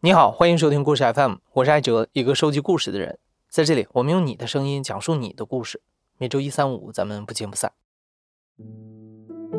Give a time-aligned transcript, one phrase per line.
[0.00, 3.18] 你好，欢迎收听故事 FM，我是艾哲，一个收集故事的人。
[3.50, 5.80] 在这里，我们用你的声音讲述你的故事。
[6.18, 7.72] 每周一、三、五，咱们不见不散。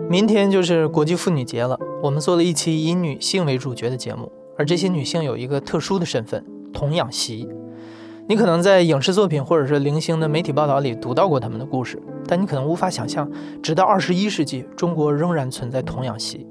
[0.09, 7.45] 明天就是国际妇女节了，我们做了一期以女性为主角的节目，而这些女性有一个特殊的身份——童养媳。
[8.29, 13.29] 你可能在影视作品或者是零星的媒体报道里读到过她们的故事，但你可能无法想象，
[13.61, 16.47] 直到二十一世纪，中国仍然存在童养媳。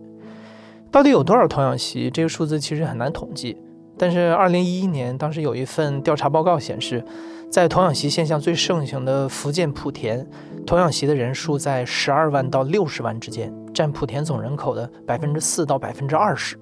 [0.91, 2.11] 到底有多少童养媳？
[2.11, 3.57] 这个数字其实很难统计。
[3.99, 7.05] 但是，二零一一年，当时有一份调查报告显示，
[7.51, 10.25] 在童养媳现象最盛行的福建莆田，
[10.65, 16.57] 童养媳的人数在十二万到六十万之间，占莆田总人口的百分之四到百分之二十。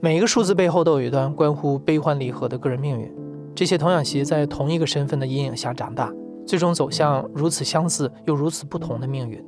[0.00, 3.12] 每一个数字背后都有一段关乎悲欢离合的个人命运。
[3.52, 6.12] 这些童养媳在同一个身份的阴影下长大，
[6.46, 9.44] 最终走向如此相似又如此不同的命运。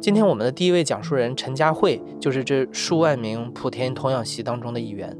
[0.00, 5.16] 今天我们的第一位讲述人陈佳慧，就是这数万名莆田童养媳当中的一员。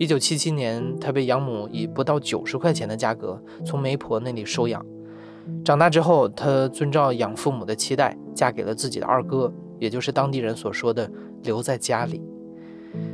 [0.00, 4.82] 一九七七年，她被养母以不到九十块钱的价格从媒婆那里收养。
[5.62, 11.12] 长大之后，她遵照养父母的期待，嫁给了自己的二哥，也就是当地人所说的
[11.44, 12.22] “留在家里”。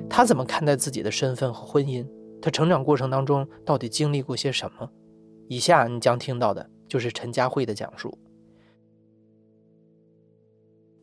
[0.08, 2.06] 她怎么看待自己的身份和婚姻？
[2.40, 4.88] 她成长过程当中到底经历过些什么？
[5.48, 8.16] 以下你将听到的就是陈佳慧的讲述。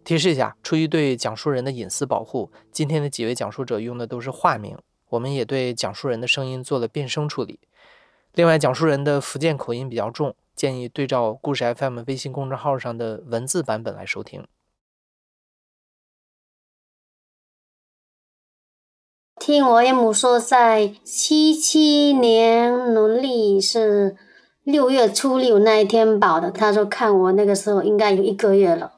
[0.06, 4.78] 提示一下，出于对讲述人的隐私保护，今天的几位讲述者用的都是化名。
[5.14, 7.60] 我们也对讲述人的声音做了变声处理。
[8.34, 14.44] 另外，讲述人的福建口音比较重，建议对照故事 FM 微信公众号上的文字版本来收听。
[19.40, 24.18] 听我岳母说，在七七年农历是
[24.64, 26.50] 六月初六那一天保的。
[26.50, 28.93] 他说看我那个时候应该有一个月了。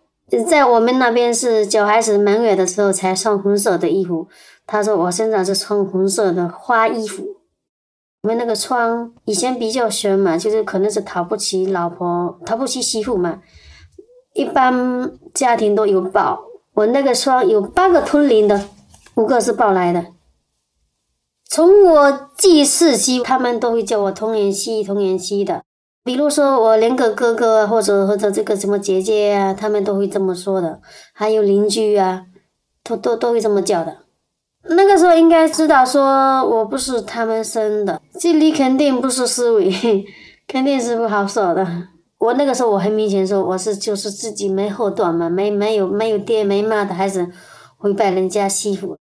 [0.48, 4.28] 在我们那边是小孩子满月的时候才穿红色的衣服。
[4.68, 7.24] 他说我身上是穿红色的花衣服。
[8.24, 13.42] 我们那个穿以前比较凶嘛，就是可能是讨不起老婆，讨不起媳妇嘛。
[14.34, 16.44] 一般家庭都有抱。
[16.74, 18.68] 我那个穿有八个通灵的，
[19.14, 20.08] 五个是抱来的。
[21.48, 25.64] 从我记事起，他们都会叫我童颜熙、童颜熙的。
[26.06, 30.80] 比如说我连个哥哥或者或者这个什么姐姐啊，他们都会这么说的。
[31.14, 32.28] 还有邻居啊，
[32.84, 33.98] 都都都会这么叫的。
[34.70, 40.06] 那个时候应该知道说我不是他们生的，这里肯定不是思维，
[40.48, 41.66] 肯定是不好受的。
[42.20, 47.32] 我那个时候我很明显说我是就是自己没后段嘛，没没有没有爹没妈的孩子，
[47.78, 48.96] 会拜人家媳妇。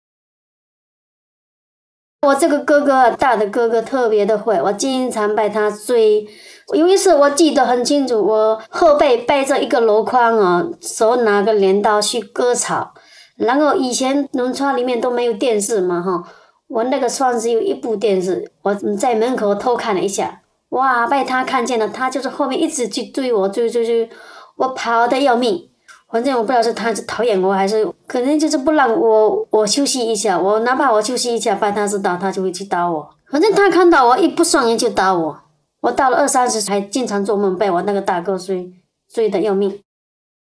[2.23, 6.27] 我这个哥哥大的哥哥特别的坏，我经常被他追。
[6.73, 12.95] 有一次我记得很清楚，我后背背着一个箩筐哦，手拿个镰刀去割草。
[13.37, 16.23] 然后以前农村里面都没有电视嘛哈，
[16.69, 24.09] 我那个窗只有一部电视，我在门口偷看了一下，哇，被他看见了，他就是后面一直去追我，追追追，
[24.57, 25.69] 我跑得要命。
[26.13, 33.11] 反正我不知道是他是讨厌我还是可能就是不让我我休息一下，我哪怕我休息一下，被他知道他就会去打我。
[33.33, 35.37] 反正他看到我一不爽眼就打我。
[35.85, 38.73] 我到了二三十还经常做梦被我那个大哥追
[39.07, 39.83] 追的要命。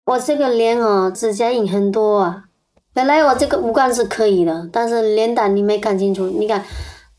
[0.06, 2.46] 我这个脸哦，指甲印很多啊。
[2.92, 6.26] 本来我这个五官是可以的，但是脸蛋你没看清楚。
[6.26, 6.64] 你看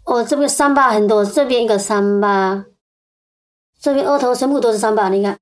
[0.04, 2.66] 我这边伤疤很多，这边一个伤疤，
[3.80, 5.08] 这边额头全部都是伤疤。
[5.08, 5.38] 你看。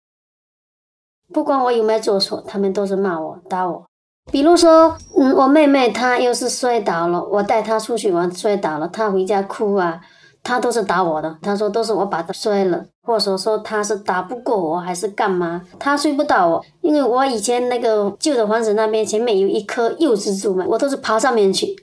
[1.33, 3.85] 不管我有没有做错，他们都是骂我、打我。
[4.31, 10.01] 比如说，嗯，我妹妹她要是摔倒了，我带她出去玩摔倒了，她回家哭啊，
[10.49, 11.37] 他都是打我的。
[11.43, 15.61] 他说都是我把他摔了，或者说他是打不过我，还是干嘛？
[15.77, 21.75] 他睡不到我，因为我以前那个旧的房子那边前面有一棵柚子树嘛，我都是爬上面去，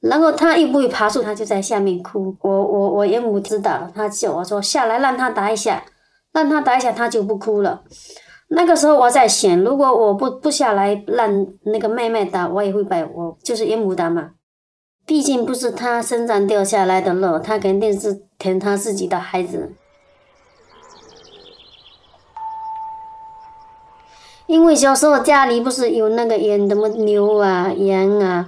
[0.00, 2.34] 然后他又不会爬树，他就在下面哭。
[2.40, 5.84] 我我我岳母知道了，她叫我说下来让他打一下，
[6.32, 7.82] 让他打一下，他就不哭了。
[8.50, 14.30] 那个时候我在想，如果我不不下来让那个妹妹打，我也会把我就是岳母打嘛。
[15.08, 19.72] 毕竟不是他身上掉下来的肉，他肯定是疼他自己的孩子。
[24.46, 28.44] 因为小时候家里不是有那个养什么牛啊、羊啊、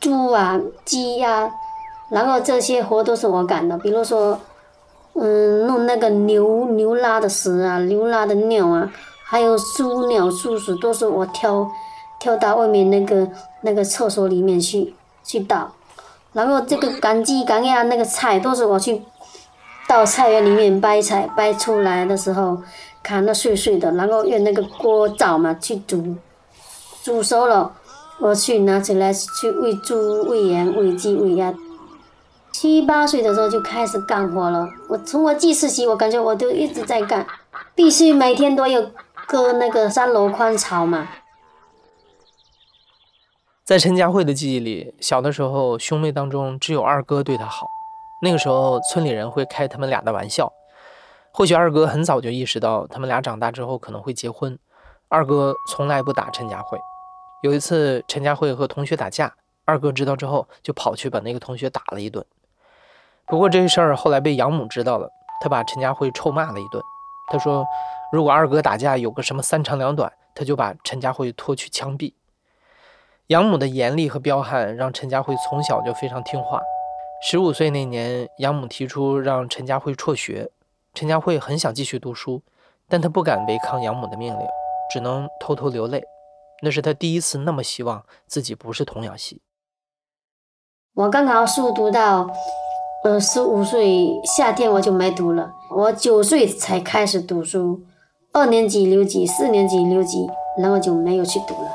[0.00, 1.52] 猪啊、鸡呀，
[2.08, 3.76] 然后这些活都是我干的。
[3.76, 4.40] 比如说，
[5.12, 8.90] 嗯，弄那个牛牛拉的屎啊、牛拉的尿啊。
[9.22, 11.70] 还有猪尿、猪屎都是我挑，
[12.18, 13.28] 挑到外面那个
[13.60, 15.70] 那个厕所里面去去倒，
[16.32, 19.02] 然后这个干鸡、干鸭那个菜都是我去
[19.88, 22.62] 到菜园里面掰菜，掰出来的时候
[23.02, 26.16] 砍得碎碎的，然后用那个锅灶嘛去煮，
[27.02, 27.72] 煮熟了
[28.20, 31.52] 我去拿起来去喂猪、喂羊、喂鸡、喂鸭。
[32.52, 34.68] 七八岁的时候就开始干活了。
[34.88, 37.26] 我从我记事起，我感觉我都一直在干，
[37.74, 38.82] 必须每天都要
[39.26, 41.08] 割那个三箩筐草嘛。
[43.70, 47.68] 在陈佳慧的记忆里，小的时候兄妹当中只有二哥对她好。
[48.20, 50.52] 那个时候村里人会开他们俩的玩笑。
[51.30, 54.58] 或许二哥很早就意识到他们俩长大之后可能会结婚。
[55.08, 56.76] 二哥从来不打陈佳慧。
[57.44, 59.32] 有一次陈佳慧和同学打架，
[59.64, 62.26] 二哥知道之后就跑去把那个同学打了一顿。
[63.26, 65.08] 不过这事儿后来被养母知道了，
[65.40, 66.82] 他把陈佳慧臭骂了一顿。
[67.28, 67.64] 他说，
[68.12, 72.12] 如果二哥打架有个什么三长两短，他就把陈佳慧拖去枪毙。
[73.30, 76.60] 养母的严厉和彪悍让陈佳慧从小就非常听话。
[77.22, 80.50] 十五岁那年，养母提出让陈佳慧辍学。
[80.94, 82.42] 陈佳慧很想继续读书，
[82.88, 84.44] 但她不敢违抗养母的命令，
[84.92, 86.02] 只能偷偷流泪。
[86.62, 89.40] 那是她第一次那么希望自己不是童养媳。
[90.94, 92.28] 我刚好书读到，
[93.04, 95.52] 呃，十五岁夏天我就没读了。
[95.76, 97.82] 我九岁才开始读书，
[98.32, 100.28] 二年级留级，四年级留级，
[100.58, 101.70] 然后就没有去读了。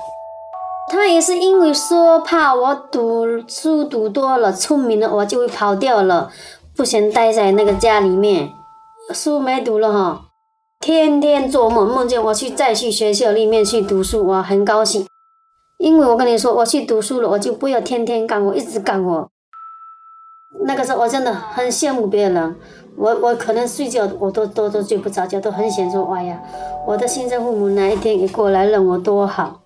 [0.91, 6.29] 他也是因为说怕我读书读多了，聪明了我就会跑掉了，
[6.75, 8.51] 不想待在那个家里面。
[9.13, 10.25] 书没读了哈，
[10.79, 15.07] 天天做梦，梦见我去再去学校里面去读书，我很高兴。
[15.77, 19.27] 因为我跟你说，我去读书了，我就不要天天干活，一直干活。
[20.65, 22.55] 那个时候我真的很羡慕别人，
[22.95, 26.41] 我我可能睡觉我都都都睡不着觉，都很想说，哎呀，
[26.87, 29.64] 我的亲生父母哪一天也过来认我多好。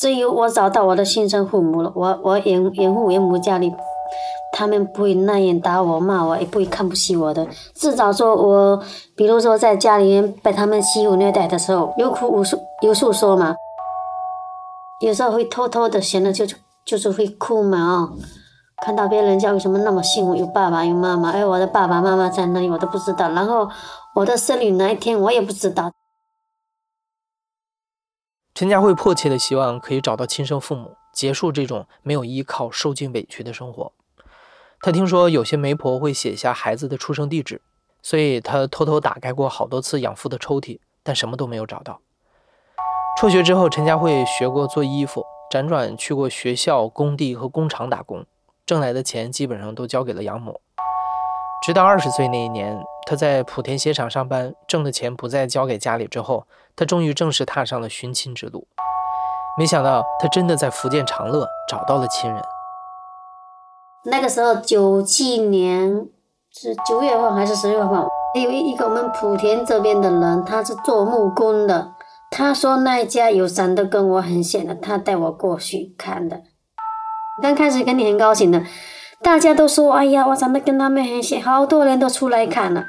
[0.00, 3.70] 只有我找到我的亲生父母了，我我养养父养母家里，
[4.50, 7.46] 他们不会那样打我骂我，也不会看不起我的。
[7.74, 8.82] 至少说我，
[9.14, 13.54] 比如说在家里面被他们欺负虐待的时候，有苦无诉有诉说嘛，
[15.00, 16.46] 有时候会偷偷的闲了就
[16.86, 18.08] 就是会哭嘛啊，
[18.82, 23.68] 看到别人家为什么那么幸福，有爸爸有妈妈，哎，我的爸爸妈妈在那里我都不知道，然后
[24.14, 25.90] 我的生日哪一天我也不知道。
[28.60, 33.90] 陈佳慧迫切的希望可以找到亲生父母，结束这种没有依靠、受尽委屈的生活。
[34.82, 37.62] 她听说有些媒婆会写下孩子的出生地址，
[38.02, 42.02] 所以她偷偷打开过好多次养父的抽屉，但什么都没有找到。
[43.18, 48.26] 辍学之后，陈佳慧学过做衣服，辗转去过学校、工地和工厂打工，
[48.66, 50.60] 挣来的钱基本上都交给了养母。
[51.64, 56.46] 直到二十岁那一年，他在莆田鞋厂上班，挣的钱不再交给家里之后。
[56.76, 58.66] 他终于正式踏上了寻亲之路，
[59.58, 62.42] 没想到他真的在福建长乐找到了亲人。
[64.04, 66.06] 那个时候，九七年
[66.50, 68.06] 是九月份还是十月份？
[68.42, 71.92] 有一个我们莆田这边的人，他是做木工的。
[72.30, 76.40] 他说那一家有长得跟我很像的，他带我过去看的。
[77.42, 78.62] 刚开始肯定很高兴的，
[79.22, 82.86] 大家都说：“哎呀，我长得跟他们很像。”好多人都出来看了。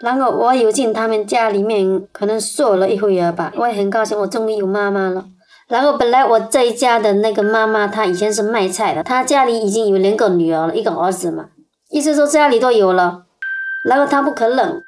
[0.00, 5.24] 然后我有进他们家里面，可能坐了一会儿吧，我也很高兴，我终于有妈妈了。
[5.68, 11.46] 然后本来我这一家的那个妈妈，她以前是卖菜的，她家里已经有两个女儿了，一个儿子嘛，
[11.90, 13.22] 意思说家里都有了。
[13.88, 14.82] 然后她不肯认，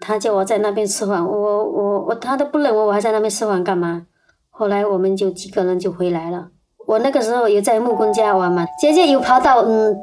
[0.00, 4.02] 她叫我在那边吃饭，我我我她都不认我，我还在那边吃饭干嘛？
[4.50, 6.48] 后来我们就几个人就回来了。
[6.86, 9.96] 我那个时候也在木工家玩嘛，姐姐有跑到嗯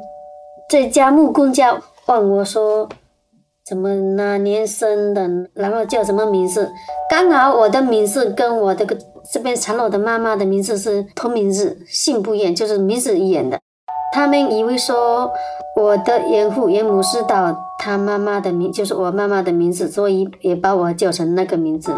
[0.70, 2.88] 这家木工家问我说。
[3.66, 6.68] 怎么哪年生的，然后叫什么名字？
[7.08, 8.98] 刚好我的名字跟我这个
[9.32, 13.60] 这边长乐的妈妈的名字是同名字，姓不一样，就是名字一样的。
[14.12, 15.30] 他们以为说
[15.76, 21.92] 我的严父严母是到他妈妈的名，就是我妈妈的名字，所以也把我叫成那个名字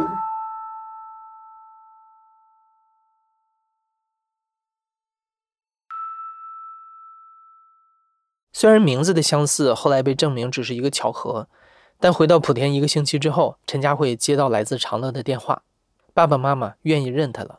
[8.63, 11.49] 虽然名字的相似后来被证明只是一个巧合，
[11.99, 15.65] 但回到莆田一个星期之后，陈佳慧接到来自长乐的电话，
[16.15, 17.59] 爸爸妈妈愿意认她了。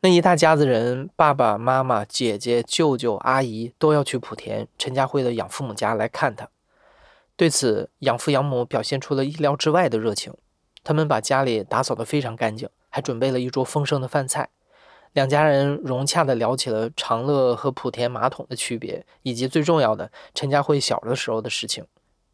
[0.00, 6.48] 那一大家子人，爸爸妈妈、姐姐、舅舅、阿姨都要去莆田陈佳慧的养父母家来看她。
[7.36, 10.32] 对此，养父养母表现出了意料之外的热情，
[10.82, 14.48] 他们把家里打扫得非常干净，还准备了一桌丰盛的饭菜。
[15.12, 21.84] 两家人融洽地聊起了长乐和莆田马桶的区别，以及最重要的陈佳慧小的时候的事情，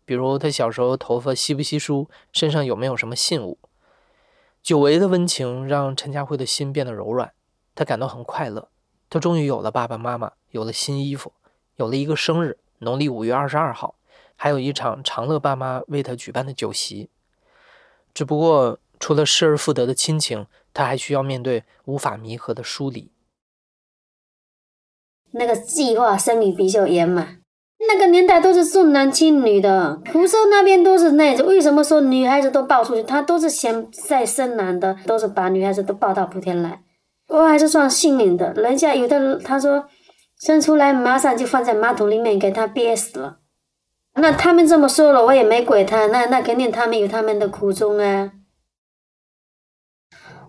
[0.05, 3.59] 比如她小时候头发稀不稀疏，身上有没有什么信物。
[4.63, 7.33] 久违的温情让陈佳慧的心变得柔软，
[7.75, 8.69] 她感到很快乐。
[9.09, 11.33] 她终于有了爸爸妈妈，有了新衣服，
[11.77, 13.95] 有了一个生日，农历五月二十二号，
[14.37, 17.09] 还有一场长乐爸妈为她举办的酒席。
[18.13, 20.47] 只不过，除了失而复得的亲情。
[20.77, 23.11] 他还需要面对无法弥合的疏离。
[25.31, 27.39] 那个计划生育比较严嘛，
[27.89, 31.47] 那个年代都是重男轻女的，福州那边都是那种。
[31.47, 33.03] 为什么说女孩子都抱出去？
[33.03, 36.83] 他都是先再生男的，都是把女孩子都抱到莆田来。
[37.29, 39.89] 我还是算幸运的，人家有的他说
[40.39, 43.39] 生出来马上就放在马桶里面给他憋死了。
[44.17, 46.07] 那他们这么说了，我也没怪他。
[46.09, 48.33] 那那肯定他们有他们的苦衷啊。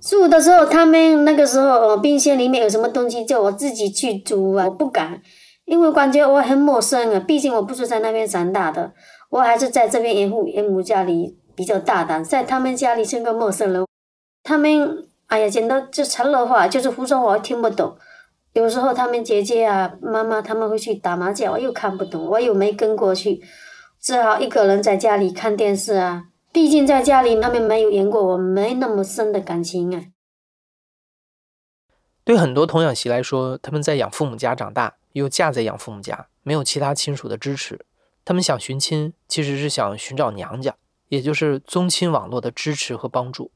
[0.10, 5.22] 煮的时候，他们那个时候冰箱里面有什么东西，叫我自己去煮啊，我不敢。
[5.66, 8.94] 因为感觉我很陌生啊，毕竟我不是在那边长大的，
[9.30, 13.86] 我还是在这边岳父岳母家里比较大胆，在他们家里是个陌生人。
[14.44, 17.98] 他们哎呀，讲的就成了话，就是福州话我听不懂。
[18.54, 23.42] 有时候他们姐姐啊、妈妈他们会去打麻将，我又看不懂，我又没跟过去，
[24.02, 26.24] 只好一个人在家里看电视啊。
[26.58, 30.06] 毕竟在家里他们没有演过，我没那么深的感情啊。
[32.24, 34.96] 对很多童养媳来说，他们在养父母家长大。
[35.12, 37.86] 又嫁在养父母家，没有其他亲属的支持，
[38.26, 40.76] 他们想寻亲，其实是想寻找娘家，
[41.10, 43.52] 也就是宗亲网络的支持和帮助。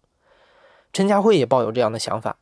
[0.94, 2.38] 陈佳慧也抱有这样的想法。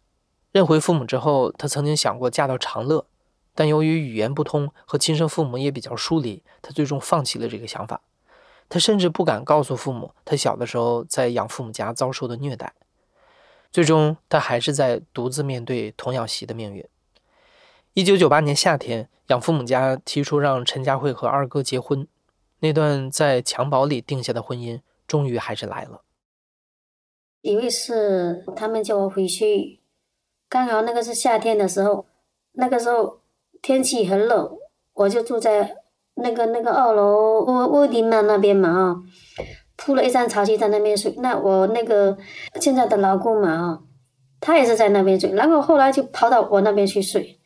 [0.52, 3.06] 认回父母之后，她曾经想过嫁到长乐，
[3.56, 8.02] 但由于语言不通，和亲生父母也比较疏离，她最终放弃了这个想法。
[8.70, 12.74] 他甚至不敢告诉父母，他小的时候在养父母家遭受的虐待。
[13.72, 16.88] 最终，他还是在独自面对童养媳的命运。
[17.94, 22.08] 一九九八年夏天，养父母家提出让陈佳慧和二哥结婚。
[22.60, 26.04] 那段在襁褓里定下的婚姻，终于还是来了。
[27.42, 29.80] 有一次，他们叫我回去，
[30.48, 32.06] 刚好那个是夏天的时候，
[32.52, 33.22] 那个时候
[33.62, 34.58] 天气很冷，
[34.94, 35.78] 我就住在
[36.22, 38.96] 那个那个二楼屋屋顶嘛那边嘛啊，
[39.76, 41.14] 铺了一张草席在那边睡。
[41.18, 42.18] 那我那个
[42.60, 43.80] 现在的老公嘛啊，
[44.40, 47.40] 他也是在那边睡，然后后来就跑到我那边去睡。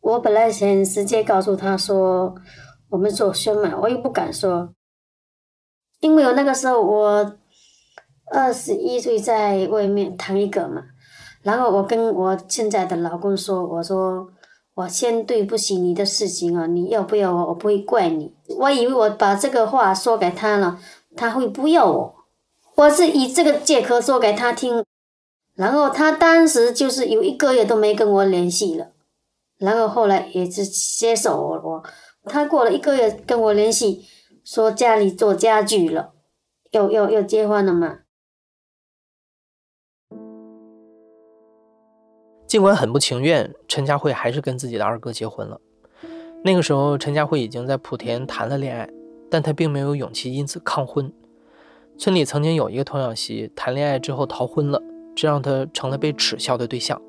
[0.00, 2.34] 我本来想直接告诉他说
[2.90, 4.72] 我们做兄嘛，我又不敢说，
[6.00, 7.36] 因为我那个时候我
[8.32, 10.82] 二十一岁在外面谈一个嘛，
[11.42, 14.28] 然后我跟我现在的老公说，我说
[14.76, 18.34] 我先对不起你的事情啊，你要不要我，我不会怪你。
[18.58, 20.78] 我以为我把这个话说给他了，
[21.16, 22.14] 他会不要我，
[22.74, 24.84] 我是以这个借口说给他听，
[25.54, 28.88] 然后他当时就是有一个月都没跟我联系了。
[29.56, 31.82] 然后后来也是接受我，我
[32.24, 34.04] 他过了一个月跟我联系，
[34.44, 36.12] 说家里做家具了，
[36.72, 38.00] 要要要结婚了嘛。
[42.46, 45.60] 尽管很不情愿，陈佳慧还是跟自己的二哥结婚了。
[46.44, 48.88] 那个时候，陈佳慧已经在莆田谈了恋爱，
[49.28, 51.12] 但她并没有勇气因此抗婚。
[51.98, 54.80] 村里曾经有一个童养媳谈恋爱之后逃婚了，
[55.16, 57.00] 这让她成了被耻笑的对象。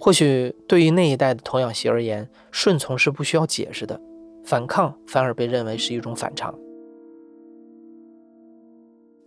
[0.00, 4.00] 或许对于那一代的童养媳而言，顺从是不需要解释的，
[4.44, 6.52] 反抗反而被认为是一种反常。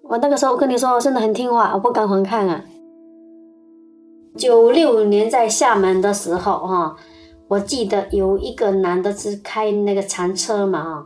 [0.03, 2.65] 我那个时候跟你说，我真的很听话，我不敢反抗啊。
[4.37, 6.95] 九六年在厦门的时候，哈，
[7.47, 11.05] 我记得有一个男的是开那个长车嘛，哈，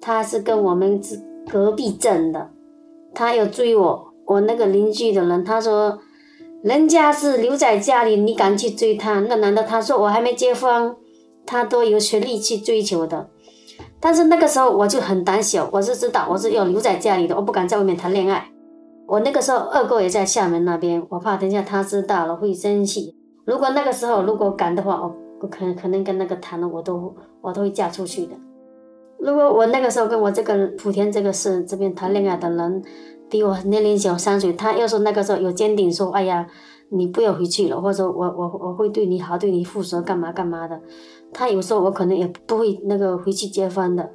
[0.00, 2.50] 他是跟我们是隔壁镇的，
[3.14, 5.98] 他要追我，我那个邻居的人，他说。
[6.62, 9.18] 人家是留在家里，你敢去追他？
[9.20, 10.94] 那男的他说我还没结婚，
[11.46, 13.30] 他都有权利去追求的。
[13.98, 18.46] 但是那个时候我就很胆小，我是知道我是要留在家里的，我不敢在外面谈恋爱。
[19.10, 23.16] 我那个时候二哥也在厦门那边，我怕等下他知道了会生气。
[23.44, 28.36] 如果那个时候如果敢的话，我可可能跟那个谈了，我都我都会嫁出去的。
[29.18, 32.82] 如果我那个时候跟我这个莆田这个市这边谈恋爱的人。
[33.30, 36.44] 比我年龄小三岁，他要是那个时候有坚定说：“哎呀，
[36.88, 40.80] 你不要回去了，或者我我我会对你好，对你负责，干嘛干嘛的。”
[41.32, 44.10] 他有时候我可能也不会那个回去结婚的。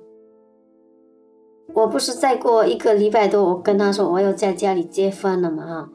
[1.76, 5.90] 我不是再过一个礼拜多，我跟他说我要在家里结婚了嘛哈，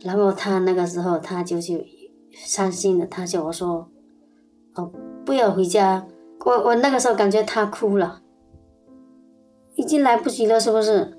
[0.00, 1.86] 然后他那个时候他就去
[2.32, 3.88] 伤心了，他叫我说
[4.74, 4.90] ：“哦，
[5.24, 6.04] 不要回家。”
[6.44, 8.20] 我我那个时候感觉他哭了，
[9.76, 11.16] 已经来不及了，是不是？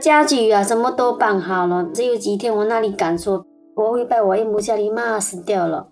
[0.00, 3.44] 家具啊，什么都办好了，只有几天，我哪里敢说？
[3.76, 5.88] 我会被我岳母家里骂死掉了。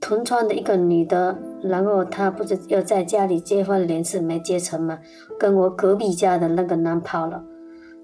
[0.00, 4.98] 同窗的一个女的，然后她不是要在家里结婚两次没结成嘛？
[5.38, 7.42] 跟我隔壁家的那个男跑了。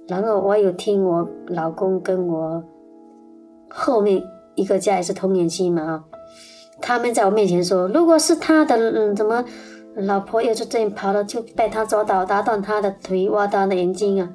[0.08, 2.62] 然后我有听我老公跟我
[3.70, 4.22] 后面
[4.54, 6.04] 一个家也是同年期嘛啊，
[6.80, 9.44] 他们在我面前说，如果是他的，嗯，怎么？
[9.96, 14.28] 老婆要是这样跑了，就被他抓到，打断他的腿，挖他的眼睛啊！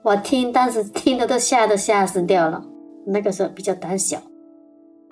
[0.00, 2.64] 我听，当时听的都吓得吓死掉了。
[3.06, 4.16] 那个时候比较胆小，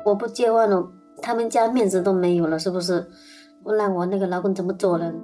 [0.07, 0.91] 我不结婚了，
[1.21, 3.07] 他们家面子都没有了，是不是？
[3.63, 5.15] 我让我那个老公怎么做人？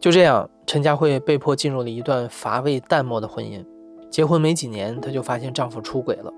[0.00, 3.64] 就这样，陈佳慧被迫进入了一段乏味淡漠的婚姻。
[4.10, 6.32] 结婚没几年，她就发现丈夫出轨了。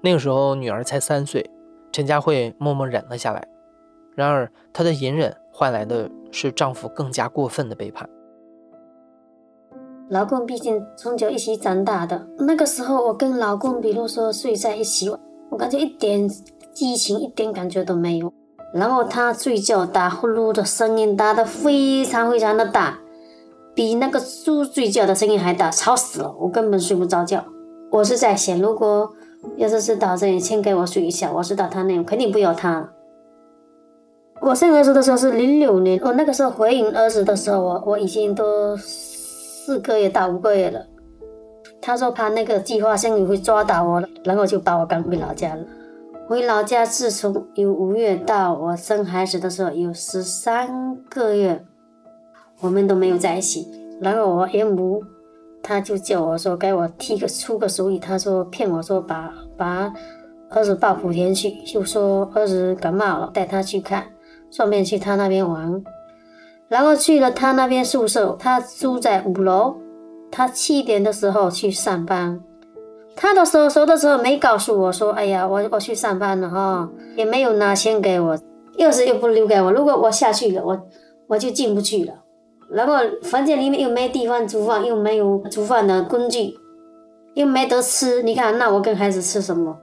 [0.00, 1.48] 那个时候，女儿才三岁，
[1.92, 3.46] 陈佳慧默默忍了下来。
[4.14, 8.08] 然而，她的隐忍换来的是丈夫更加过分的背叛。
[10.08, 15.08] 老公毕竟从小一起长大的，那个时候我跟老公，比如说睡在一起，
[15.50, 16.28] 我感觉一点
[16.72, 18.32] 激情，一点感觉都没有。
[18.74, 22.98] 然后他睡觉打呼噜的声音打得非常非常的大，
[23.74, 27.42] 比那个猪睡觉的声音还大，吵死了，我根本睡不着觉。
[27.90, 29.10] 我是在想，如果
[29.56, 31.32] 要是知道这样，先给我睡一下。
[31.32, 32.90] 我知道他那样，肯定不要他。
[34.40, 40.86] 我生儿子的时候是零六年，我那个时候怀孕儿子的时候，我我已经都四个月到五个月了。
[41.88, 45.64] 他说怕那个计划生育会抓到我，然后就把我赶回老家了。
[46.28, 51.64] 回老家，自从有五月到我生孩子的时候，有十三个月，
[52.60, 53.66] 我们都没有在一起。
[54.02, 55.02] 然后我岳母，
[55.62, 57.98] 他就叫我说，给我提个出个主意。
[57.98, 59.90] 他说骗我说把把
[60.50, 64.04] 儿子抱莆田去，就说儿子感冒了，带他去看，
[64.50, 65.82] 顺便去他那边玩。
[66.68, 69.74] 然后去了他那边宿舍，他住在五楼，
[70.30, 72.40] 他七点的时候去上班。
[73.16, 78.36] 他的时候说的时候没告诉我说，哎呀，我我去上班了哈，也没有拿钱给我，
[78.78, 79.72] 钥匙又不留给我。
[79.72, 80.80] 如果我下去了，我
[81.26, 82.14] 我就进不去了。
[82.70, 86.54] 然后房间里面又没地方煮饭，又没有煮饭的工具，
[87.34, 88.22] 又没得吃。
[88.22, 89.76] 你看，那我跟孩子吃什么？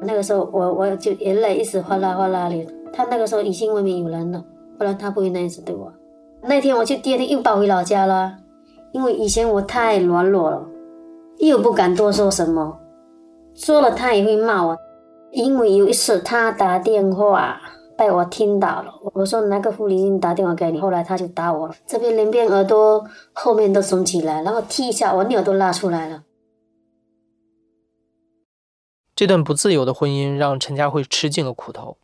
[0.00, 2.66] 那个时候我我就眼泪一直哗啦哗啦的。
[2.92, 4.42] 他那个时候已经外面有人了，
[4.76, 5.92] 不然他不会那样子对我。
[6.42, 8.34] 那天我就第二天又跑回老家了，
[8.92, 10.66] 因为以前我太软弱了。
[11.38, 12.76] 又不敢多说什么，
[13.54, 14.76] 说了他也会骂我。
[15.30, 17.60] 因为有一次他打电话
[17.96, 20.80] 被我听到了，我说那个护理员打电话给你？
[20.80, 26.24] 后来他就打我了，这边两边耳朵后面都耸起来，然后踢一下，我尿都拉出来了。
[29.14, 31.98] 这段不自由的婚姻让陈佳慧吃尽了苦头。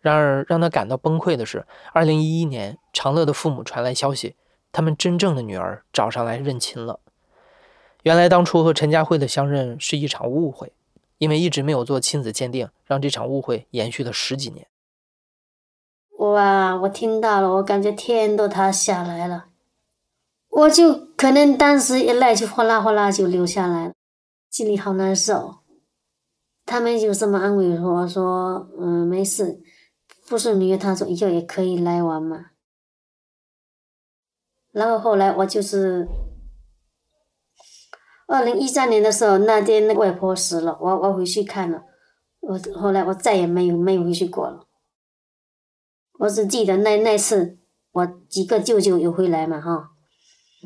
[0.00, 4.36] 然而让她感到崩溃的是，二零一一年，长乐的父母传来消息，
[4.76, 7.00] 他们真正的女儿找上来认亲了。
[8.02, 10.74] 原来当初和陈佳慧的相认是一场误会，
[11.16, 14.66] 因为一直没有做亲子鉴定，让这场误会延续了十几年。
[16.18, 16.76] 哇！
[16.76, 19.46] 我听到了，我感觉天都塌下来了，
[20.50, 23.94] 我就可能当时一泪就哗啦哗啦就流下来了，
[24.50, 25.60] 心里好难受。
[26.66, 29.58] 他们就这么安慰我说：“嗯，没事，
[30.28, 32.50] 不是女儿，他说以后也可以来玩嘛。”
[34.76, 36.06] 然后后来我就是。
[38.28, 41.84] 二零一三年的时候，那天那个外婆死了，我我回去看了，
[42.40, 44.66] 我后来我再也没有没有回去过了。
[46.18, 47.56] 我只记得那那次
[47.92, 49.90] 我几个舅舅有回来嘛哈，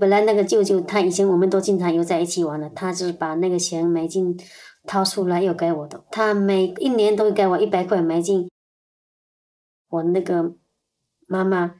[0.00, 4.34] 本来那个舅舅他以前我们都经常有在一起玩的，他就是把那个钱美金
[4.86, 8.50] 掏出来又给我的，他每一年都给我一百块美金。
[9.90, 10.54] 我那个
[11.26, 11.74] 妈妈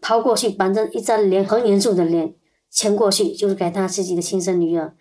[0.00, 2.34] 跑过去，把这一张脸很严肃的脸。
[2.72, 4.94] 牵过去就是给他自己的亲生女儿，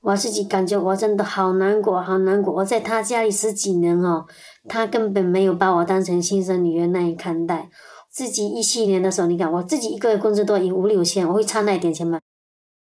[0.00, 2.54] 我自己感觉我真的好难过，好难过。
[2.54, 4.24] 我在他家里十几年哦，
[4.66, 7.68] 他根本没有把我当成亲生女儿那样看待。
[8.10, 12.18] 自己一七年的时候，你看我自己一个月工资都有五六千，我会差那一点钱吗？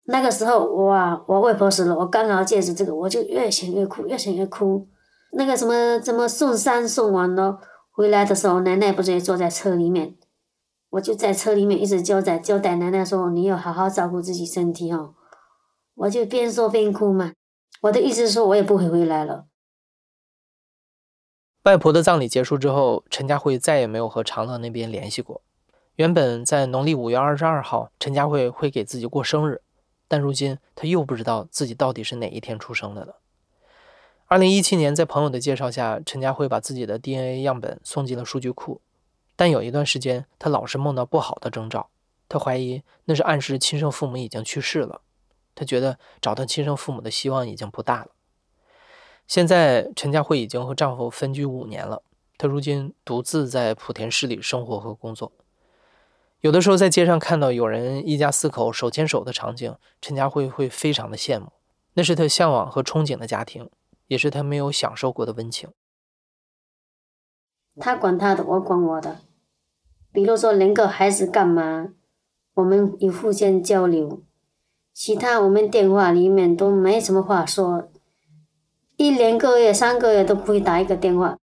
[0.05, 4.87] 那个时候哇，我外婆死了，我刚好借着这个，我就越想越哭，越想越哭。
[5.33, 7.59] 那个什么怎么送山送完了，
[7.91, 10.15] 回来的时候，奶奶不是也坐在车里面？
[10.91, 15.13] 我就在车里面一直交代交代奶奶说：“你要好好照顾自己身体哦。”
[15.95, 17.33] 我就边说边哭嘛。
[17.81, 19.45] 我的意思是说，我也不会回来了。
[21.63, 25.41] 外婆的葬礼结束之后，陈佳慧再也没有和长乐那边联系过。
[25.95, 29.61] 原本在农历五月二十二号，陈佳慧会给自己过生日，
[30.07, 33.17] 但如今她又不知道自己到底是哪一天出生的了。
[34.27, 38.81] 二零一七年，在朋友的介绍下，陈佳慧把自己的 DNA 样本送进了数据库。
[39.39, 41.89] 但有一段时间，他老是梦到不好的征兆，
[42.27, 44.99] 他怀疑那是暗示亲生父母已经去世了。
[45.55, 48.09] 他觉得找到亲生父母的希望已经不大了。
[49.27, 52.03] 现在，陈佳慧已经和丈夫分居五年了，
[52.37, 55.31] 她如今独自在莆田市里生活和工作。
[56.41, 61.53] 有的时候在街上看到有人一家四口手牵手的场景，陈佳慧会非常的羡慕，
[61.93, 63.69] 那是她向往和憧憬的家庭，
[64.07, 65.69] 也是她没有享受过的温情。
[67.79, 69.21] 他管他的，我管我的。
[70.11, 71.89] 比如说，两个孩子干嘛，
[72.55, 74.23] 我们有互相交流，
[74.93, 77.89] 其他我们电话里面都没什么话说，
[78.97, 81.37] 一两个月、三个月都不会打一个电话。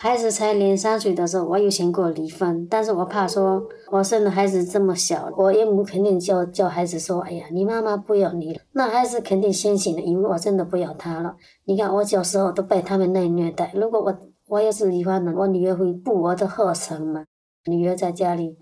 [0.00, 11.34] 孩子才两三岁的时候，我有想过离婚，但是我怕说，我生的孩子这么小，我岳母肯定叫叫孩子说，哎呀，你妈妈不要你了，那孩子肯定先醒了，因为我真的不要他了。
[11.64, 14.16] 你看我小时候都被他们那虐待，如果我
[14.48, 17.24] 我要是离婚了，我女儿会步我的后尘嘛？
[17.66, 18.58] 女儿在家里，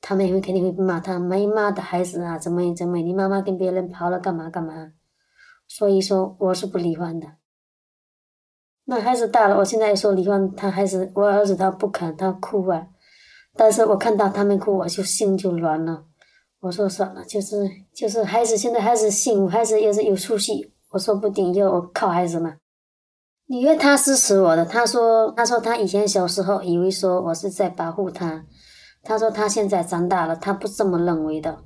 [0.00, 4.92] 他们会肯定会骂他没妈的孩子啊，怎么怎么，你妈妈跟别人跑了干嘛干嘛？
[5.66, 7.28] 所以说我是不离婚的。
[8.84, 12.88] 那孩子大了，我现在说离婚，他还是我儿子，他不肯，他哭啊。
[13.54, 16.04] 但是我看到他们哭，我就心就软了。
[16.60, 20.72] 我说算了，就是就是孩子现在还是幸福，孩子也是有出息。
[20.90, 22.56] 我说不定要我靠孩子嘛。
[23.52, 28.46] 因为他支持我的，他说他说他以前小时候以为说我是在保护他，
[29.02, 31.62] 他说他现在长大了，他不这么认为的。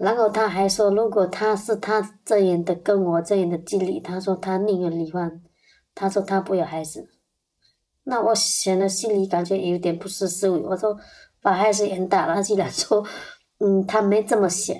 [0.00, 5.40] 然后他还说，如果他是他这样的跟我这样的经历，他说他宁愿离婚。
[5.94, 7.08] 他说他不要孩子，
[8.02, 10.58] 那我现在心里感觉有点不是滋味。
[10.58, 10.96] 我说
[11.40, 13.06] 把孩子养大了，既然说，
[13.60, 14.76] 嗯，他没这么想。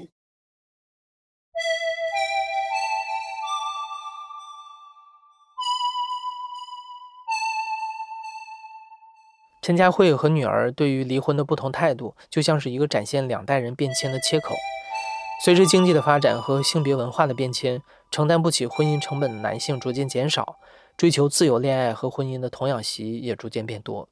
[9.69, 14.55] 陈佳慧和女儿对于离婚的不同态度，就像是一个展现两代人变迁的切口。
[15.45, 20.57] 随着经济的发展和性别文化的变迁，承担不起婚姻成本的男性逐渐减少。
[20.97, 24.09] 追求自由恋爱和婚姻的童养媳也逐渐变多。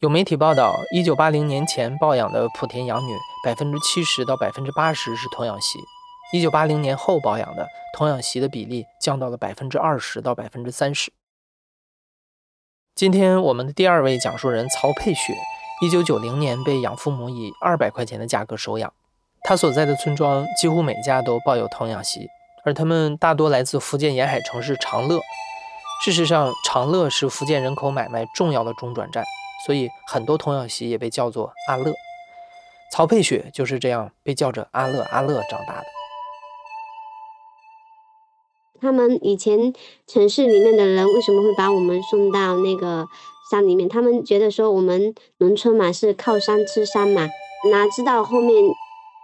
[0.00, 5.78] 有媒体报道，一九八零年前抱养的莆田养女，百分之七十到百分之八十是童养媳；
[6.32, 11.12] 一九八零年后抱养的童养媳的比例降到了百分之二十到百分之三十。
[12.96, 15.34] 今天我们的第二位讲述人曹佩雪，
[15.82, 18.90] 一九九零年被养父母以二百块钱的价格收养。
[19.42, 22.26] 他所在的村庄几乎每家都抱有童养媳，
[22.64, 25.20] 而他们大多来自福建沿海城市长乐。
[26.02, 29.22] 事实上，长乐是福建人口买卖重要的中转站，
[29.66, 31.92] 所以很多童养媳也被叫做阿乐。
[32.90, 35.86] 曹佩雪就是这样被叫着阿乐阿乐长大的。
[38.80, 39.72] 他们以前
[40.06, 43.06] 城市里面的人为什么会把我们送到那个
[43.50, 43.88] 山里面？
[43.88, 47.28] 他们觉得说我们农村嘛是靠山吃山嘛，
[47.70, 48.64] 哪知道后面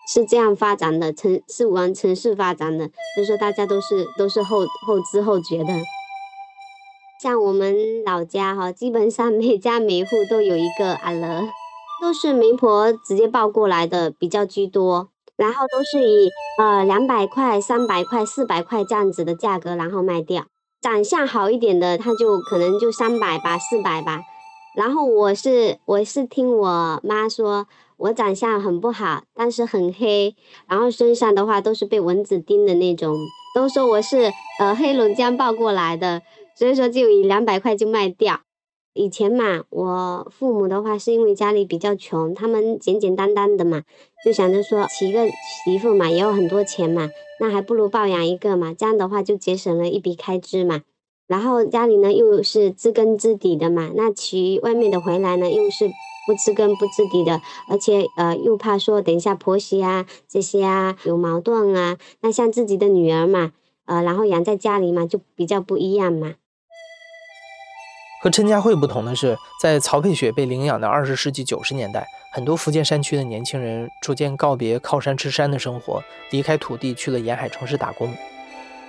[0.08, 5.72] 是这样发展的，城是往城市发展的，所以说大家都是都是后后知后觉的。
[7.22, 11.48] 像我们老家哈，基本上每家每户都有一个阿乐，
[12.00, 15.08] 都是媒婆直接抱过来的比较居多，
[15.42, 20.46] 然后都是以呃两百块、三百块、四百块这样子的价格然后卖掉。
[20.80, 24.20] 长相好一点的，他就可能就三百吧、四百吧。
[24.76, 30.36] 然后我是我是听我妈说，我长相很不好，但是很黑，
[30.68, 33.16] 然后身上的话都是被蚊子叮的那种，
[33.54, 36.22] 都说我是呃黑龙江抱过来的。
[36.54, 38.40] 所以说就以两百块就卖掉。
[38.94, 43.82] 以前嘛，我父母的话是因为家里比较穷，他们简简单单的嘛，
[44.24, 47.08] 就想着说娶一个媳妇嘛也有很多钱嘛，
[47.40, 50.82] 那还不如抱养一个嘛，这样的话就节省了一笔开支嘛。
[51.26, 55.88] 然后家里呢又是知根知底的嘛，那娶外面的回来呢又是
[56.26, 63.52] 不知根不知底的，而且呃又怕说等一下婆媳啊这些啊有矛盾啊，那像自己的女儿嘛，
[63.86, 66.34] 呃然后养在家里嘛就比较不一样嘛。
[68.22, 78.14] 和陈佳慧不同的是，在曹佩雪被领养的二十世纪九十年代，很多福建山区的年轻人逐渐告别靠山吃山的生活，离开土地去了沿海城市打工。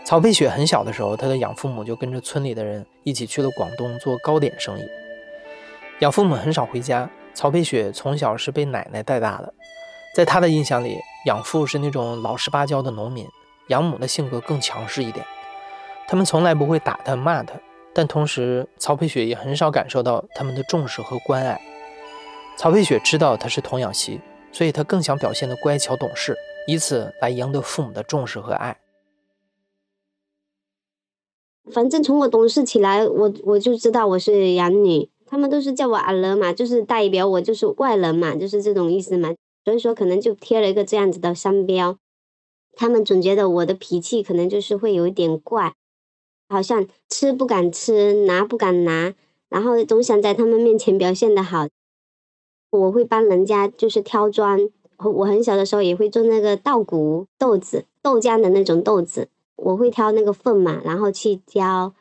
[0.06, 4.84] 曹佩雪很小的时候，她的养父母就跟着村里的人一起去了广东做糕点生意。
[6.02, 9.52] 养父母很少回家，曹佩雪从小是被奶奶带大的。
[10.16, 13.28] 在她的印象里，养父是那种老实巴交的农民，
[13.70, 15.26] 养母的性格更强势一点，
[16.08, 17.56] 他们从来不会打她骂她。
[17.94, 21.62] 但同时，曹佩雪也很少感受到他们的重视和关爱。
[22.58, 24.20] 曹佩雪知道她是童养媳，
[24.52, 26.36] 所以她更想表现的乖巧懂事，
[26.68, 28.80] 以此来赢得父母的重视和爱。
[31.72, 39.34] 反正从我懂事起来，我我就知道我是养女，他们都是叫我阿乐嘛，就是代表我就是外人嘛，就是这种意思嘛。
[39.64, 41.98] 所以说，可能就贴了一个这样子的商标。
[42.76, 45.74] 他们总觉得我的脾气可能就是会有一点怪。
[46.50, 49.14] 好像吃不敢吃，拿不敢拿，
[49.50, 51.68] 然后总想在他们面前表现的好。
[52.72, 54.60] 我会帮人家就是挑砖，
[54.98, 61.94] 我很小的时候也会做那个稻谷豆子，豆浆的那种豆子，我会挑那个粪嘛，然后去浇。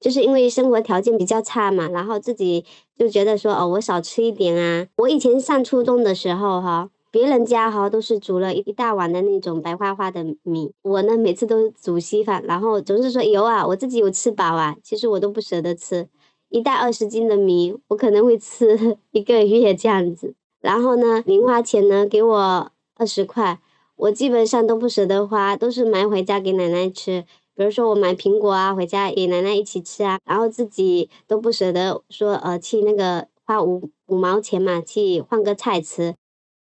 [0.00, 2.64] 就是因为生活条件比较差嘛，然后自己
[2.98, 4.86] 就觉得说哦，我少吃一点啊。
[4.96, 6.90] 我以前上初中的时候哈。
[7.14, 16.08] 别人家哈都是煮了一大碗的那种白花花的米，我呢每次都煮稀饭，然后总是说有啊，我自己有吃饱啊，其实我都不舍得吃，
[16.48, 20.34] 一袋二十斤的米，我可能会吃 一个月这样子。
[20.60, 23.60] 然后呢，零花钱呢给我二十块，
[23.94, 27.24] 我基本上都不舍得花，都是买回家给奶奶吃。
[27.54, 36.16] 比如说我买苹果啊，回家给奶奶一起吃啊，然后自己都不舍得说呃去那个花五五毛钱嘛去换个菜吃。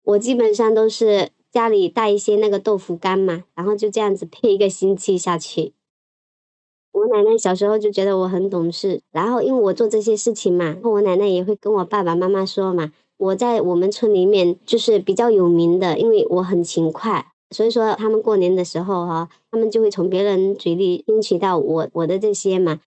[0.04, 5.72] 我基本上都是家里带一些那个豆腐干嘛，然后就这样子配一个星期下去。
[6.92, 17.32] 我奶奶小时候就觉得我很懂事，然后因为我做这些事情嘛，我奶奶也会跟我爸爸妈妈说嘛，我在我们村里面就是比较有名的，因为我很勤快。
[17.50, 22.80] 所以说，他们过年的时候哈，他们就会从别人嘴里听取到我我的这些嘛。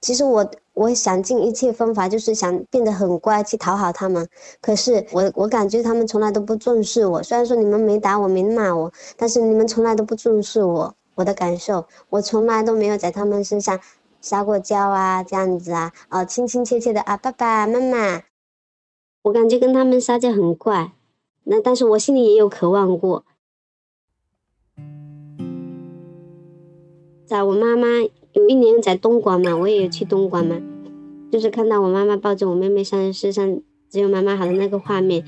[0.00, 4.28] 其实我我想尽一切方法，就是想变得很乖，去讨好他们。
[4.60, 7.22] 可是我我感觉他们从来都不重视我。
[7.22, 10.94] 虽然说你们没打我，没骂我，但是你们从来都不重视我。
[11.14, 13.80] 我的感受，我从来都没有在他们身上
[14.20, 18.24] 撒过娇啊，这样子啊，哦，亲亲切切的啊，爸爸妈妈。
[19.22, 20.92] 我感觉跟他们撒娇很怪。
[21.44, 23.24] 那但是我心里也有渴望过，
[27.24, 27.86] 在我妈妈
[28.36, 30.60] 有一年在东莞嘛，我也去东莞嘛，
[31.32, 35.24] 就是看到我妈妈抱着我妹妹上世上只有妈妈好的那个画面，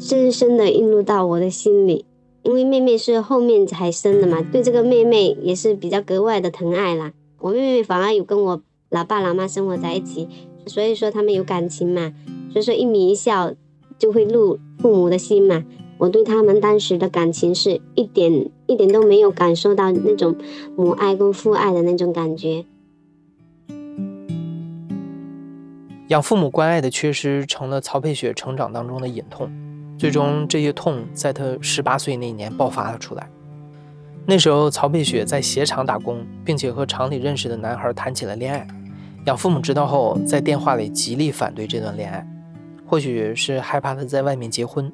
[0.00, 2.04] 深深的印入到我的心里。
[2.42, 7.12] 因为妹妹是后面才生的嘛，对这个妹妹也是比较格外的疼爱啦。
[7.40, 10.26] 我妹妹反而有跟我老爸老妈生活在一起，
[10.66, 12.14] 所以说他们有感情嘛，
[12.50, 13.54] 所以说一颦一笑。
[13.98, 15.64] 就会入父母的心嘛。
[15.98, 20.36] 我对他们当时的感情是一点一点都没有感受到那种
[20.76, 22.64] 母爱跟父爱的那种感觉。
[26.08, 29.50] 养父母关爱的缺失成了曹佩雪成长当中的隐痛，
[29.98, 33.28] 最终这些痛在她十八岁那年爆发了出来。
[34.26, 38.66] 那时候，曹佩雪在鞋厂打工，并且和厂里认识的男孩谈起了恋爱。
[39.24, 42.24] 养父母知道后，在电话里极力反对这段恋爱。
[42.84, 44.92] 或许是害怕他在外面结婚，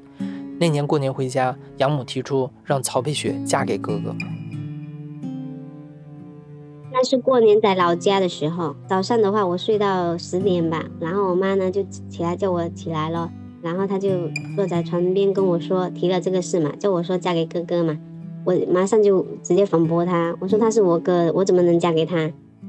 [0.62, 4.14] 那年过年回家，养母提出让曹佩雪嫁给哥哥。
[6.92, 13.29] 那是过年在老家的时候，早上的话我睡到十点吧，然后我妈呢就起来叫我起来了，
[13.61, 17.98] 然后她就坐在床边跟我说提了这个事嘛，叫我说嫁给哥哥嘛，
[18.44, 22.16] 我马上就直接反驳她，我说他是我哥，我怎么能嫁给他？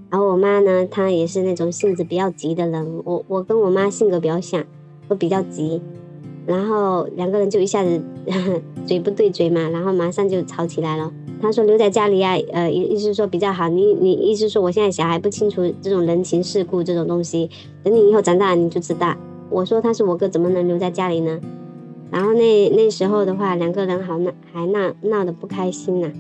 [0.10, 4.66] 然后我妈呢，她也是那种性子比较急的人，我我跟我妈性格比较像。
[5.10, 5.82] 都比较急，
[6.46, 8.02] 然后两个人就一下子
[8.86, 11.12] 嘴不对嘴嘛，然后马上就吵起来了。
[11.42, 13.68] 他说留在家里啊，呃，意思说比较好。
[13.70, 17.50] 你你意思说我现在小孩不清楚这种人情世故这种东西，
[17.84, 19.16] 等你以后长大了你就知道。
[19.50, 21.40] 我说他是我哥，怎么能留在家里呢？
[22.12, 26.12] 然后那那时候的话，两个人好闹，还闹闹得不开心呢。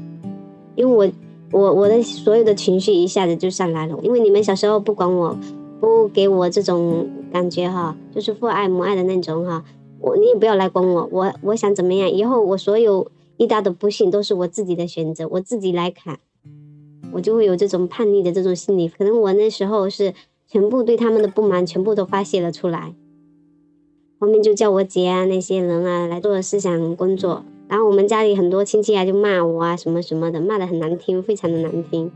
[0.75, 1.13] 因为
[1.51, 5.37] 我我我的所有的情绪一下子就上来了，因为你们小时候不管我。
[5.79, 9.61] 不给我这种感觉哈，就是父爱母爱的那种哈，
[10.03, 16.19] 我你也不要来管我，我我想怎么样，以后我所有遇到的不幸都是我自己的选择，我自己来砍，
[17.13, 20.13] 我就会有这种叛逆的这种心理，可能我那时候是
[20.45, 22.93] 全部对他们的不满全部都发泄了出来，
[24.19, 32.11] 后面就叫我姐啊那些人啊来做思想工作，然后我们家里很多亲戚啊就骂我啊什么什么的，骂的很难听，非常的难听，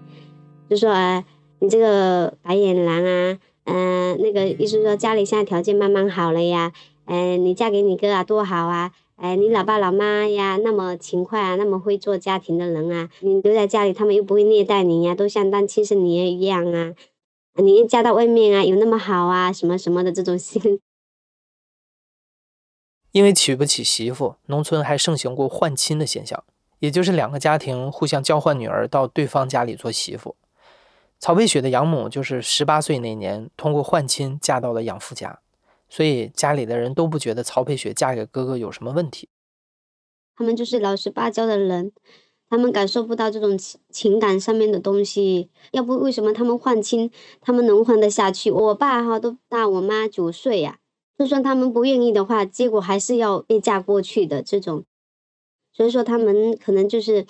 [0.70, 1.24] 就说啊
[1.60, 3.40] 你这个白眼狼啊。
[3.70, 6.72] 嗯，那个意思说家里现在条件慢慢好了呀，
[7.08, 16.94] 嗯，你嫁给你哥啊多好啊，哎，你老爸老妈呀那么勤快啊，那么会做家庭的人啊，你留在家里他们又不会虐待你呀，都像当亲生女儿一样啊，
[17.56, 20.80] 你嫁到外面啊有那么好啊什么什么的这种心。
[23.14, 26.44] 因为娶不起媳妇，农村还盛行过换亲的现象，
[26.80, 30.36] 也就是两个家庭互相交换女儿到对方家里做媳妇。
[31.18, 35.40] 曹佩雪的养母就是十八岁那年通过换亲嫁到了养父家，
[35.90, 39.30] 所以家里的人都不觉得曹佩雪嫁给哥哥有什么问题。
[40.36, 41.92] 他们就是老实巴交的人，
[42.50, 45.50] 他们感受不到这种情情感上面的东西。
[45.72, 47.10] 要不为什么他们换亲，
[47.42, 48.52] 他们能换得下去？
[48.52, 50.80] 我爸哈都大我妈九岁呀，
[51.18, 54.84] 就算他们不愿意的话，结果还是要被嫁过去的这种。
[55.74, 57.26] 所以说他们可能就是。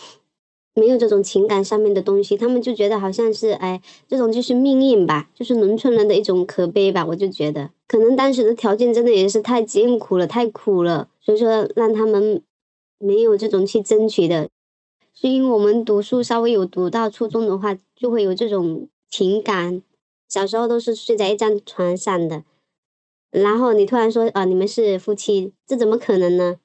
[0.77, 7.03] 没有这种情感上面的东西，他们就觉得好像是哎，这种就是命运吧，就是农村人的一种可悲吧。
[7.03, 12.43] 我就觉得，可能当时的条件真的也是太艰苦了，太苦了，所以说让他们
[12.99, 14.49] 没有这种去争取的。
[15.15, 19.81] 是因为我们读书稍微有读到初中的话，就会有这种情感。
[20.29, 22.43] 小时候都是睡在一张床上的，
[23.31, 26.57] 然后你突然说啊，你们是夫妻，这怎么可能呢？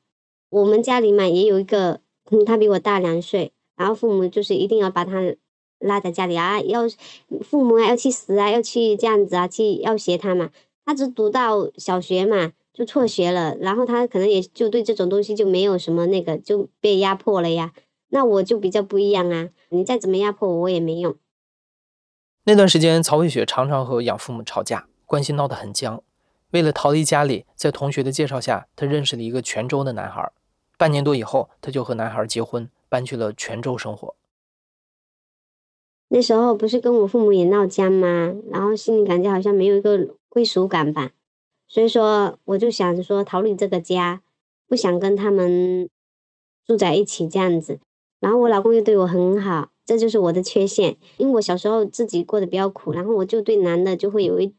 [0.50, 3.52] 我们家里嘛也有一个，嗯，他比我大两岁。
[3.82, 5.20] 然后父母就是一定要把他
[5.80, 6.82] 拉在家里啊，要
[7.40, 10.50] 父母啊要去死啊，要去这样子啊，去要挟他嘛。
[10.84, 17.72] 他只读到小学嘛，就辍学了，然后他可能也就对这种东西就没有什么那个，就被压迫了呀。
[18.10, 21.16] 那我就比较不一样啊，你再怎么压迫我，我也没用。
[22.44, 26.00] 那段时间，曹慧雪常常和养父母吵架，关系闹得很僵。
[26.50, 30.30] 为了逃离家里，在同学的介绍下，她认识了一个泉州的男孩。
[30.76, 34.14] 半年多以后，她就和男孩结婚，搬去了泉州生活。
[36.08, 38.34] 那时候不是跟我父母也闹僵吗？
[38.50, 41.12] 然后心里感觉好像没有一个归属感吧，
[41.66, 44.20] 所以说我就想着说逃离这个家，
[44.68, 45.88] 不想跟他们
[46.66, 47.80] 住在一起这样子。
[48.20, 54.54] 然后我老公又对我很好，这就是我的缺陷，因为我小时候自己过得比较苦，然后我就对男的就会有一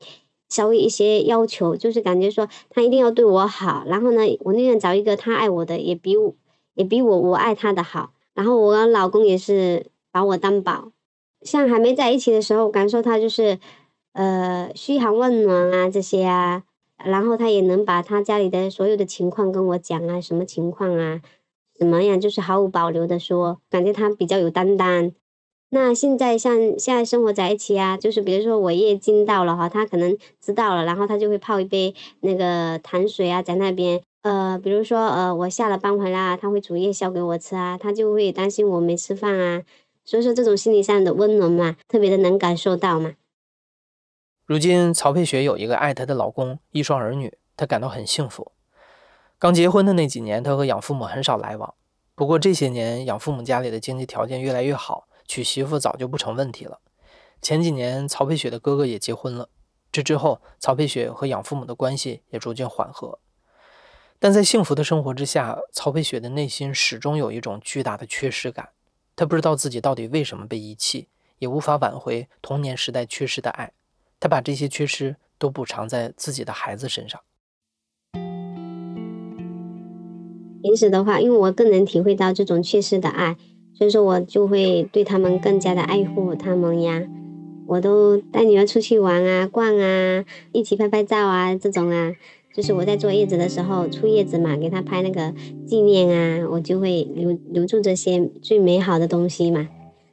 [0.49, 6.35] 稍微一些要求，就是感觉说他一定要对我好，然后呢，我宁愿找一个他爱我的，也比我
[6.73, 8.11] 也比我我爱他的好。
[8.33, 10.91] 然后我老公也是把我当宝。
[11.41, 13.59] 像还没在一起的时候，感受他就是，
[14.13, 16.63] 呃，嘘寒问暖啊这些啊，
[17.03, 21.21] 然后他也能把他家里的所有的情况跟我讲啊，什么情况啊，
[21.73, 25.11] 怎么样，就是毫无保留的说，感觉他比较有担当。
[25.69, 39.63] 那现在像现在生活在一起啊，就是比如说我月经到了哈，他可能知道了，然后他就会泡一杯那个糖水啊，在那边，呃，比如说呃我下了班回来，他会煮夜宵给我吃啊，他就会担心我没吃饭啊。
[40.05, 43.13] 所以说，这种心理上的温暖嘛，特别的能感受到嘛。
[44.45, 48.51] 如今，曹佩雪有一个爱她的老公，一双儿女，她感到很幸福。
[49.39, 51.73] 刚结婚的那几年，她和养父母很少来往。
[52.15, 56.79] 不过这些年，养父母家里的经济条件越来越好，娶媳妇早就不成问题了。
[57.41, 59.47] 前几年，曹佩雪的哥哥也结婚了。
[59.91, 63.19] 这之后，曹佩雪和养父母的关系也逐渐缓和。
[64.23, 68.69] 但在幸福的生活之下，曹培雪的内心始终有一种巨大的缺失感。
[69.17, 71.09] 他不知道自己到底为什么被遗弃，
[71.39, 73.73] 也无法挽回童年时代缺失的爱。
[74.21, 77.19] 他把这些缺失都补偿在自己的孩子身上。
[80.61, 83.35] 平时的话，因为我更能体会到这种缺失的爱，
[83.73, 87.03] 所以说我就会对他们更加的爱护他们呀。
[87.67, 92.13] 我都带女儿出去玩啊、逛啊，一起拍拍照啊，这种啊。
[92.53, 95.33] 就是我在坐月子的时候出月子嘛，给他拍那个
[95.65, 99.67] 纪念啊，我就会留留住这些最美好的东西嘛，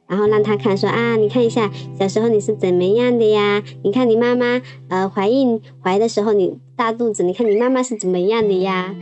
[0.07, 3.61] 然后让他看说啊，你看一下小时候你是怎么样的呀？
[3.83, 8.95] 你看你妈妈呃怀孕怀的时候你大肚子，你看你妈妈是怎么样的呀？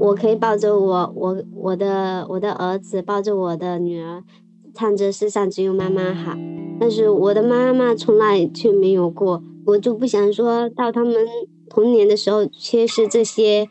[0.00, 4.24] 我可以抱着我我我的我的儿子抱着我的女儿，
[4.74, 6.36] 唱着世上只有妈妈好，
[6.80, 11.14] 但是我的妈妈从来却没有过，我就不想说到他们。
[11.70, 13.68] 童年的时候缺失这些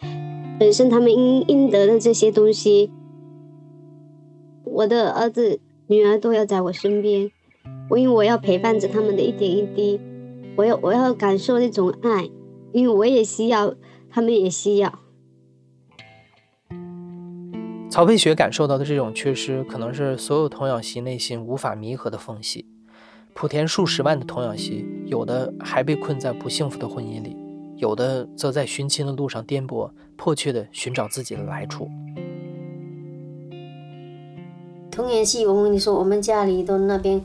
[0.58, 2.92] 本身他们应应得的这些东西，
[4.64, 7.30] 我的儿子女儿都要在我身边，
[7.90, 10.00] 我因为我要陪伴着他们的一点一滴，
[10.56, 12.30] 我要我要感受那种爱，
[12.72, 13.76] 因为我也需要，
[14.10, 15.00] 他们也需要。
[17.90, 22.66] 曹佩雪感受到的这种缺失，可能是所有童养媳内心无法弥合的缝隙。
[23.36, 27.36] 莆田数十万的童养媳，有的还被困在不幸福的婚姻里。
[27.80, 31.90] 有的则在寻亲的路上颠簸，迫切地寻找自己的来处。
[34.92, 37.22] 童年戏，我跟你说，我们家里都那边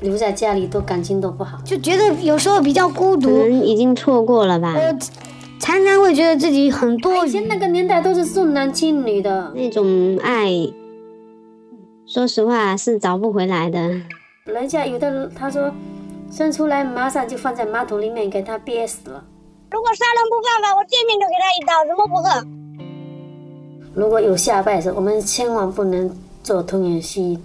[0.00, 3.28] 留在家里都感情都不好，就觉得有时候比较孤独。
[3.28, 4.72] 可能已经错过了吧。
[4.74, 4.96] 呃
[5.60, 7.24] 常常会觉得自己很多。
[7.24, 10.50] 以前那个年代都是重男轻女的那种爱，
[12.06, 13.78] 说实话是找不回来的。
[14.44, 15.72] 人家有的他说
[16.30, 19.24] 生出来马上就放在马桶里面给他憋死了。
[19.70, 22.46] 如果杀人不犯法，我见面就给他一刀，怎么不恨？
[23.94, 26.10] 如果有下辈子，我们千万不能
[26.42, 27.38] 做童养媳。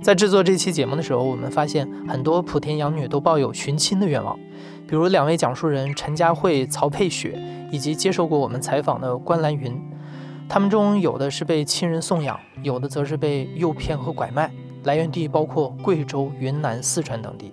[0.00, 4.38] 在制作这期节目的时候，我们发现很多莆田养女都抱有寻亲的愿望。
[4.88, 7.38] 比如两位讲述人陈佳慧、曹佩雪，
[7.70, 9.78] 以及接受过我们采访的关兰云，
[10.48, 14.50] 他们中有的是被亲人送养，有的则是被诱骗和拐卖，
[14.84, 17.52] 来源地包括贵州、云南、四川等地。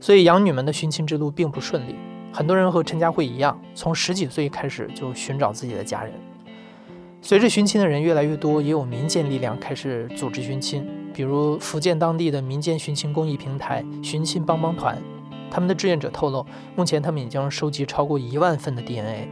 [0.00, 1.94] 所以养女们的寻亲之路并不顺利，
[2.32, 6.12] 很多人和陈佳慧一样，从十几岁开始就寻找自己的家人。
[7.22, 10.84] 随着寻亲的人越来越多，也有民间力量开始组织寻亲，
[11.14, 15.00] 比如福建当地的民间寻亲公益平台“寻亲帮帮团”。
[15.50, 16.46] 他们的志愿者透露，
[16.76, 19.28] 目前他们已经收集超过一万份的 DNA。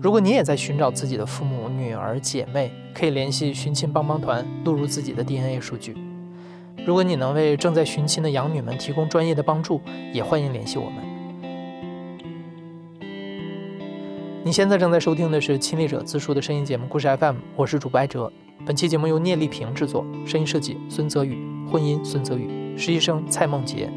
[0.00, 5.96] 如果你也在寻找自己的父母、女儿、姐妹，可以联系寻亲帮帮团，录入自己的 DNA 数据。
[6.86, 9.80] 如果你能为正在寻亲的养女们提供专业的帮助，
[10.12, 11.04] 也欢迎联系我们。
[14.44, 18.32] 你现在正在收听的是亲历者自述的声音节目《故事 FM》，我是主播艾哲。
[18.64, 21.36] 本期节目由聂丽萍制作，声音设计孙泽宇，
[21.70, 23.90] 混音孙泽宇，实习生蔡梦洁。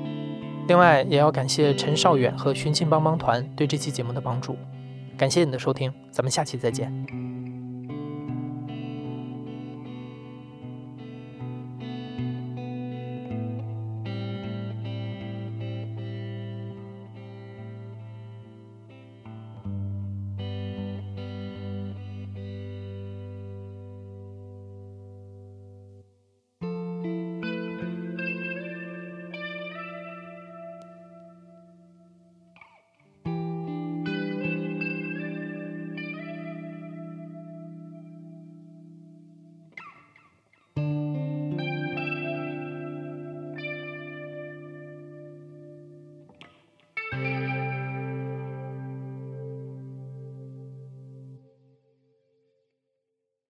[0.72, 4.56] 另外，也要感谢陈少远和寻亲帮帮团对这期节目的帮助。
[5.18, 7.41] 感谢你的收听，咱们下期再见。